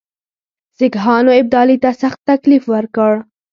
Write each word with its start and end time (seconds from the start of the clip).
سیکهانو 0.77 1.31
ابدالي 1.39 1.77
ته 1.83 1.89
سخت 2.01 2.19
تکلیف 2.31 2.63
ورکړ. 2.73 3.11